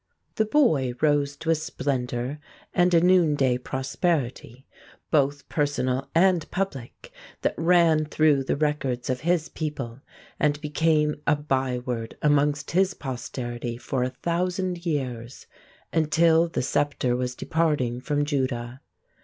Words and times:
The 0.33 0.45
boy 0.45 0.95
rose 0.99 1.35
to 1.37 1.51
a 1.51 1.53
splendor 1.53 2.39
and 2.73 2.91
a 2.95 2.99
noonday 3.01 3.59
prosperity, 3.59 4.65
both 5.11 5.47
personal 5.47 6.09
and 6.15 6.49
public, 6.49 7.11
that 7.43 7.53
rang 7.55 8.05
through 8.05 8.45
the 8.45 8.55
records 8.55 9.11
of 9.11 9.19
his 9.19 9.47
people, 9.47 10.01
and 10.39 10.59
became 10.59 11.21
a 11.27 11.35
by 11.35 11.77
word 11.77 12.17
amongst 12.23 12.71
his 12.71 12.95
posterity 12.95 13.77
for 13.77 14.01
a 14.01 14.09
thousand 14.09 14.87
years, 14.87 15.45
until 15.93 16.47
the 16.49 16.63
sceptre 16.63 17.15
was 17.15 17.35
departing 17.35 18.01
from 18.01 18.25
Judah. 18.25 18.81